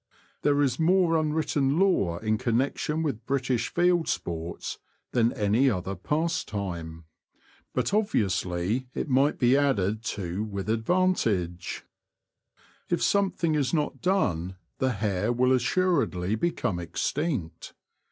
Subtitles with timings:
[0.41, 4.79] There is more unwritten law in con nection with British field sports
[5.11, 6.45] than any other 72 The Confessions of a Poacher.
[6.47, 7.05] pastime;
[7.75, 11.85] but obviously it might be added to with advantage.
[12.89, 17.75] If something is not done the hare will assuredly become extinct.